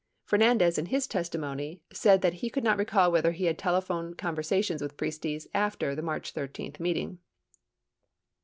94 0.25 0.29
Fernandez, 0.29 0.77
in 0.79 0.85
his 0.87 1.05
testimony, 1.05 1.79
said 1.93 2.23
that 2.23 2.33
he 2.33 2.49
could 2.49 2.63
not 2.63 2.79
recall 2.79 3.11
whether 3.11 3.33
he 3.33 3.45
had 3.45 3.59
telephone 3.59 4.15
con 4.15 4.35
versations 4.35 4.81
with 4.81 4.97
Priestes 4.97 5.45
after 5.53 5.93
the 5.93 6.01
March 6.01 6.31
13 6.31 6.75
meeting. 6.79 7.19